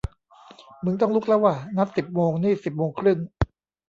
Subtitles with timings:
[0.83, 3.17] มึงต้องลุกแล้วว่ะ นัดสิบโมง นี่สิบโมงครึ่ง